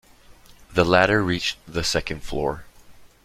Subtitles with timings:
[0.73, 2.65] The ladder reached the second floor.